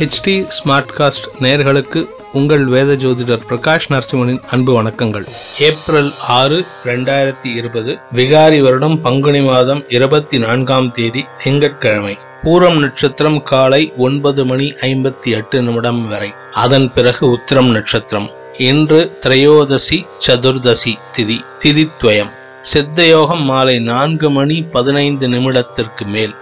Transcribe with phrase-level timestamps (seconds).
[0.00, 5.26] HD Smartcast நேர்களுக்கு உங்கள் வேத ஜோதிடர் பிரகாஷ் நரசிம்மனின் அன்பு வணக்கங்கள்.
[5.58, 12.18] ஏப்ரல் ஆறு ரெண்டாயிரத்தி இருபது விகாரி வருடம் பங்குனி மாதம் இருபத்தி நான்காம் தேதி திங்கட்கிழமை.
[12.42, 16.32] பூரம் நட்சத்திரம் காலை ஒன்பது மணி ஐம்பத்தி எட்டு நிமிடம் வரை.
[16.52, 18.30] அதன் பிறகு உத்திரம் நட்சத்திரம்.
[18.58, 22.30] இன்று திரையோதசி சதுர்தசி திதி திதித்வயம்.
[22.74, 26.34] சித்தயோகம் மாலை நான்கு மணி பதினைந்து நிமிடத்திற்கு மேல்.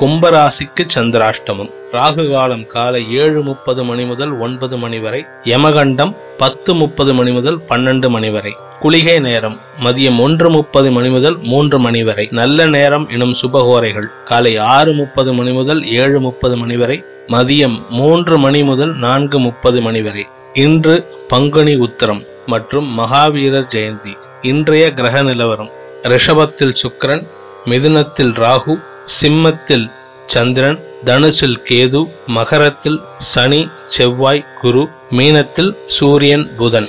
[0.00, 1.70] கும்பராசிக்கு சந்திராஷ்டமம்.
[1.92, 7.58] ராகு காலம் காலை ஏழு முப்பது மணி முதல் ஒன்பது மணி வரை யமகண்டம் பத்து முப்பது மணி முதல்
[7.70, 8.52] பன்னெண்டு மணி வரை.
[8.80, 12.28] குளிகை நேரம் மதியம் ஒன்று முப்பது மணி முதல் மூன்று மணி வரை.
[12.30, 18.38] நல்ல நேரம் எனும் சுபகோரைகள் காலை ஆறு முப்பது மணி முதல் ஏழு முப்பது மணி வரை மதியம் மூன்று
[18.38, 20.24] மணி முதல் நான்கு முப்பது மணி வரை.
[20.52, 20.94] இன்று
[21.28, 24.14] பங்குனி உத்தரம் மற்றும் மகாவீரர் ஜெயந்தி.
[24.42, 25.70] இன்றைய கிரக நிலவரம்
[26.02, 27.26] ரிஷபத்தில் சுக்கரன்
[27.64, 28.74] மிதுனத்தில் ராகு
[29.06, 29.90] சிம்மத்தில்
[30.26, 36.88] சந்திரன் தனுசில் கேது மகரத்தில் சனி செவ்வாய் குரு மீனத்தில் சூரியன் புதன்.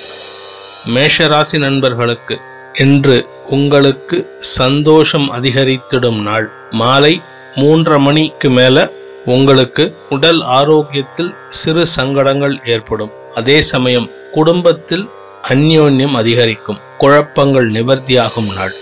[0.96, 2.40] மேஷராசி நண்பர்களுக்கு
[2.74, 6.52] இன்று உங்களுக்கு சந்தோஷம் அதிகரித்திடும் நாள்.
[6.72, 7.22] மாலை
[7.56, 8.92] மூன்றரை மணிக்கு மேல
[9.26, 13.12] உங்களுக்கு உடல் ஆரோக்கியத்தில் சிறு சங்கடங்கள் ஏற்படும்.
[13.36, 15.10] அதே சமயம் குடும்பத்தில்
[15.50, 16.78] அந்யோன்யம் அதிகரிக்கும்.
[16.98, 18.74] குழப்பங்கள் நிவர்த்தியாகும் நாள்.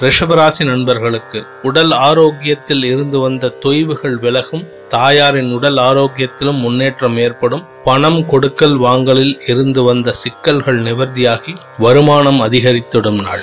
[0.00, 4.66] ரிஷபராசி நண்பர்களுக்கு உடல் ஆரோக்கியத்தில் இருந்து வந்த தொய்வுகள் விலகும்.
[4.88, 7.62] தாயாரின் உடல் ஆரோக்கியத்திலும் முன்னேற்றம் ஏற்படும்.
[7.84, 13.40] பணம் கொடுக்கல் வாங்கலில் இருந்து வந்த சிக்கல்கள் நிவர்த்தியாகி வருமானம் அதிகரித்திடும் நாள்.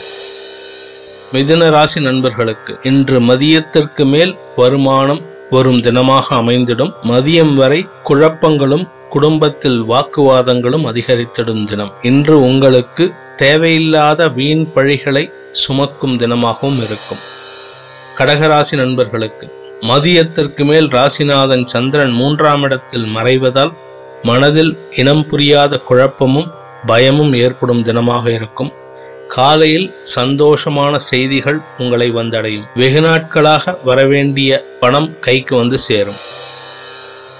[1.33, 6.93] மிதுன ராசி நண்பர்களுக்கு இன்று மதியத்திற்கு மேல் வருமானம் வரும் தினமாக அமைந்திடும்.
[7.03, 11.91] மதியம் வரை குழப்பங்களும் குடும்பத்தில் வாக்குவாதங்களும் அதிகரித்திடும் தினம்.
[12.01, 17.17] இன்று உங்களுக்கு தேவையில்லாத வீண் பழிகளை சுமக்கும் தினமாகவும் இருக்கும்.
[18.17, 23.73] கடகராசி நண்பர்களுக்கு மதியத்திற்கு மேல் ராசிநாதன் சந்திரன் மூன்றாம் இடத்தில் மறைவதால்
[24.23, 26.51] மனதில் இனம் புரியாத குழப்பமும்
[26.85, 28.71] பயமும் ஏற்படும் தினமாக இருக்கும்.
[29.27, 32.63] காலையில் சந்தோஷமான செய்திகள் உங்களை வந்தடையும்.
[32.75, 36.19] வெகு நாட்களாக வரவேண்டிய பணம் கைக்கு வந்து சேரும்.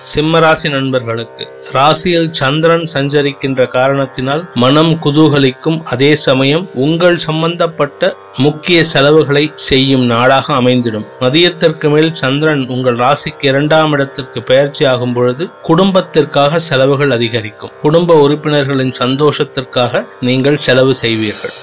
[0.10, 10.06] சிம்மராசி நண்பர்களுக்கு ராசியில் சந்திரன் சஞ்சரிக்கின்ற காரணத்தினால் மனம் குதூகலிக்கும் அதே சமயம் உங்கள் சம்பந்தப்பட்ட முக்கிய செலவுகளை செய்யும்
[10.06, 11.08] நாடாக அமைந்திடும்.
[11.20, 17.72] மதியத்திற்கு மேல் சந்திரன் உங்கள் ராசிக்கு இரண்டாம் இடத்திற்கு பயிற்சி ஆகும் பொழுது குடும்பத்திற்காக செலவுகள் அதிகரிக்கும்.
[17.82, 21.56] குடும்ப உறுப்பினர்களின் சந்தோஷத்திற்காக நீங்கள் செலவு செய்வீர்கள்.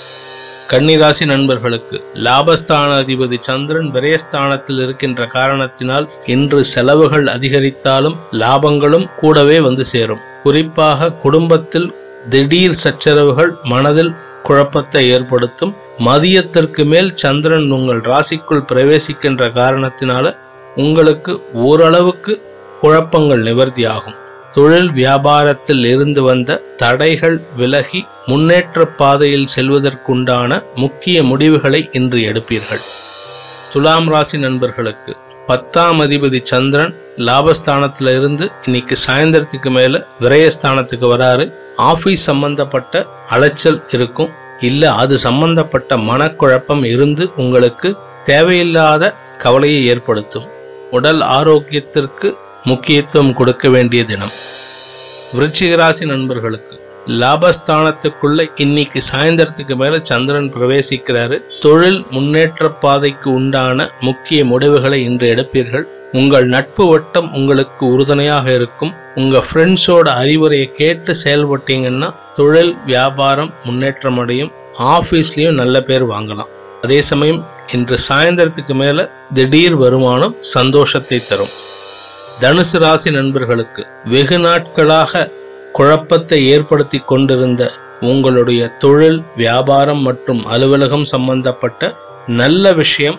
[0.71, 10.21] கன்னிராசி நண்பர்களுக்கு லாபஸ்தான அதிபதி சந்திரன் விரயஸ்தானத்தில் இருக்கின்ற காரணத்தினால் இன்று செலவுகள் அதிகரித்தாலும் லாபங்களும் கூடவே வந்து சேரும்.
[10.43, 11.89] குறிப்பாக குடும்பத்தில்
[12.29, 14.13] திடீர் சச்சரவுகள் மனதில்
[14.43, 15.75] குழப்பத்தை ஏற்படுத்தும்.
[15.99, 20.37] மதியத்திற்கு மேல் சந்திரன் உங்கள் ராசிக்குள் பிரவேசிக்கின்ற காரணத்தினால
[20.77, 22.35] உங்களுக்கு ஓரளவுக்கு
[22.81, 24.19] குழப்பங்கள் நிவர்த்தியாகும்.
[24.55, 32.85] தொழில் வியாபாரத்தில் இருந்து வந்த தடைகள் விலகி முன்னேற்ற பாதையில் செல்வதற்குண்டான முக்கிய முடிவுகளை இன்று எடுப்பீர்கள்.
[33.73, 35.17] துலாம் ராசி நண்பர்களுக்கு
[35.47, 41.53] பத்தாம் அதிபதி சந்திரன் லாபஸ்தானத்துல இருந்து இன்னைக்கு சாயந்தரத்துக்கு மேல விரயஸ்தானத்துக்கு வராரு.
[41.77, 44.31] ஆபீஸ் சம்பந்தப்பட்ட அலைச்சல் இருக்கும்.
[44.61, 50.47] இல்ல அது சம்பந்தப்பட்ட மனக்குழப்பம் இருந்து உங்களுக்கு தேவையில்லாத கவலையை ஏற்படுத்தும்.
[50.91, 54.33] உடல் ஆரோக்கியத்திற்கு முக்கியத்துவம் கொடுக்க வேண்டிய தினம்.
[55.37, 56.77] விருச்சிகராசி நண்பர்களுக்கு
[57.09, 61.43] லாபஸ்தானத்துக்குள்ள இன்னைக்கு சாயந்தரத்துக்கு மேல சந்திரன் பிரவேசிக்கிறாரு.
[61.61, 65.87] தொழில் முன்னேற்ற பாதைக்கு உண்டான முக்கிய முடிவுகளை இன்று எடுப்பீர்கள்.
[66.13, 68.95] உங்கள் நட்பு வட்டம் உங்களுக்கு உறுதுணையாக இருக்கும்.
[69.15, 74.53] உங்க ஃப்ரெண்ட்ஸோட அறிவுரையை கேட்டு செயல்பட்டீங்கன்னா தொழில் வியாபாரம் முன்னேற்றம் அடையும்.
[74.79, 76.51] ஆபீஸ்லயும் நல்ல பேர் வாங்கலாம்.
[76.83, 81.55] அதே சமயம் இன்று சாயந்தரத்துக்கு மேல திடீர் வருமானம் சந்தோஷத்தை தரும்.
[82.43, 85.23] தனுசு ராசி நண்பர்களுக்கு வெகு நாட்களாக
[85.73, 87.63] குழப்பத்தை ஏற்படுத்தி கொண்டிருந்த
[88.01, 91.91] உங்களுடைய தொழில் வியாபாரம் மற்றும் அலுவலகம் சம்பந்தப்பட்ட
[92.41, 93.19] நல்ல விஷயம்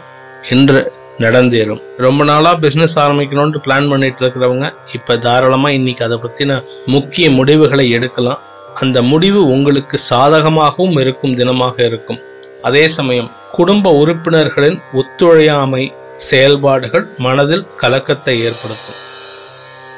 [0.50, 0.81] இன்று
[1.18, 1.81] நடந்தேறும்.
[1.98, 8.39] ரொம்ப நாளா பிசினஸ் ஆரம்பிக்கணும்னு பிளான் பண்ணிட்டு இருக்கிறவங்க இப்ப தாராளமா இன்னைக்கு அதை பத்தின முக்கிய முடிவுகளை எடுக்கலாம்.
[8.74, 12.21] அந்த முடிவு உங்களுக்கு சாதகமாகவும் இருக்கும் தினமாக இருக்கும்.
[12.62, 15.83] அதே சமயம் குடும்ப உறுப்பினர்களின் ஒத்துழையாமை
[16.30, 19.00] செயல்பாடுகள் மனதில் கலக்கத்தை ஏற்படுத்தும்.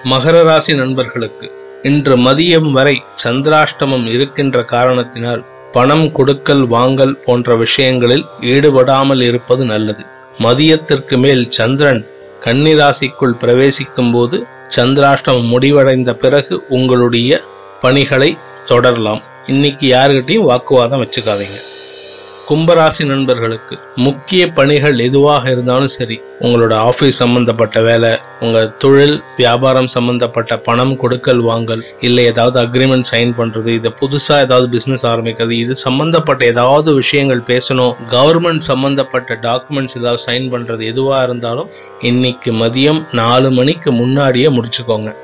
[0.10, 1.52] மகர ராசி நண்பர்களுக்கு
[1.84, 10.06] இன்று மதியம் வரை சந்திராஷ்டமம் இருக்கின்ற காரணத்தினால் பணம் கொடுக்கல் வாங்கல் போன்ற விஷயங்களில் ஈடுபடாமல் இருப்பது நல்லது.
[10.38, 12.08] மதியத்திற்கு மேல் சந்திரன்
[12.46, 17.42] கன்னிராசிக்குள் பிரவேசிக்கும் போது சந்திராஷ்டமம் முடிவடைந்த பிறகு உங்களுடைய
[17.82, 19.22] பணிகளை தொடரலாம்.
[19.48, 21.71] இன்னைக்கு யாருக்கிட்டையும் வாக்குவாதம் வச்சுக்காதீங்க.
[22.48, 30.58] கும்பராசி நண்பர்களுக்கு முக்கிய பணிகள் எதுவாக இருந்தாலும் சரி உங்களோட ஆபீஸ் சம்பந்தப்பட்ட வேலை உங்க தொழில் வியாபாரம் சம்பந்தப்பட்ட
[30.58, 36.46] பணம் கொடுக்கல் வாங்கல் இல்லை ஏதாவது அக்ரிமெண்ட் சைன் பண்றது இது புதுசா ஏதாவது பிசினஸ் ஆரம்பிக்கிறது இது சம்பந்தப்பட்ட
[36.46, 43.92] ஏதாவது விஷயங்கள் பேசணும் கவர்மெண்ட் சம்பந்தப்பட்ட டாக்குமெண்ட்ஸ் ஏதாவது சைன் பண்றது எதுவா இருந்தாலும் இன்னைக்கு மதியம் நாலு மணிக்கு
[43.92, 45.16] முன்னாடியே முடிச்சுக்கோங்க.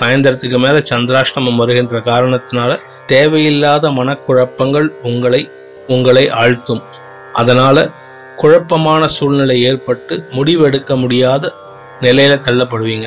[0.00, 5.50] சாயந்தரத்துக்கு மேல சந்திராஷ்டமம் வருகின்ற காரணத்தினால தேவையில்லாத மனக்குழப்பங்கள் உங்களை
[5.88, 6.82] உங்களை ஆழ்த்தும்.
[7.32, 7.88] அதனால
[8.36, 11.52] குழப்பமான சூழ்நிலை ஏற்பட்டு முடிவெடுக்க முடியாத
[12.00, 13.04] நிலையில தள்ளப்படுவீங்க.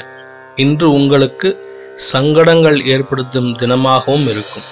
[0.55, 1.63] இன்று உங்களுக்கு
[1.95, 4.63] சங்கடங்கள் ஏற்படுத்தும் தினமாகவும் இருக்கும்.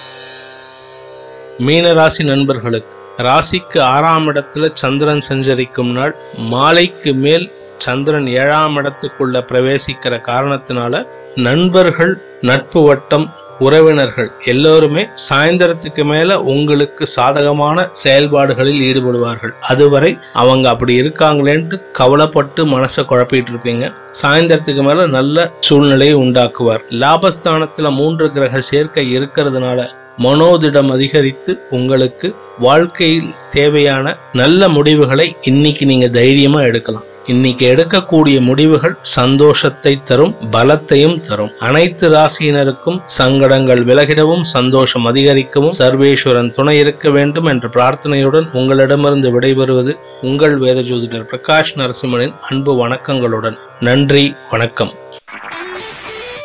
[1.58, 11.08] மீனராசி நண்பர்களுக்கு ராசிக்கு ஆறாம் இடத்துல சந்திரன் சஞ்சரிக்கும் நாள் மாலைக்கு மேல் சந்திரன் ஏழாம் இடத்துக்குள்ள பிரவேசிக்கிற காரணத்தினால
[11.36, 19.52] நண்பர்கள் நட்பு வட்டம் உறவினர்கள் எல்லோருமே சாயந்தரத்துக்கு மேல உங்களுக்கு சாதகமான செயல்பாடுகளில் ஈடுபடுவார்கள்.
[19.60, 23.94] அதுவரை அவங்க அப்படி இருக்காங்களேன்ட்டு கவலைப்பட்டு மனசை குழப்பிட்டு இருப்பீங்க.
[24.22, 26.82] சாயந்தரத்துக்கு மேல நல்ல சூழ்நிலையை உண்டாக்குவார்.
[26.88, 36.60] லாபஸ்தானத்துல மூன்று கிரக சேர்க்கை இருக்கிறதுனால மனோதிடம் அதிகரித்து உங்களுக்கு வாழ்க்கையில் தேவையான நல்ல முடிவுகளை இன்னைக்கு நீங்க தைரியமா
[36.60, 37.02] எடுக்கலாம்.
[37.26, 41.50] இன்னைக்கு எடுக்கக்கூடிய முடிவுகள் சந்தோஷத்தை தரும் பலத்தையும் தரும்.
[41.58, 50.56] அனைத்து ராசியினருக்கும் சங்கடங்கள் விலகிடவும் சந்தோஷம் அதிகரிக்கவும் சர்வேஸ்வரன் துணை இருக்க வேண்டும் என்ற பிரார்த்தனையுடன் உங்களிடமிருந்து விடைபெறுவது உங்கள்
[50.56, 53.56] வேத ஜோதிடர் பிரகாஷ் நரசிம்மனின் அன்பு வணக்கங்களுடன்.
[53.80, 54.90] நன்றி வணக்கம்.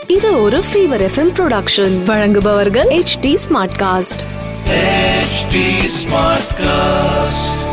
[0.09, 4.21] இது ஒரு ஃபீவர் எஃப்எம் ப்ரொடக்ஷன் வழங்குபவர்கள் H D smart cast
[5.97, 7.63] smart cast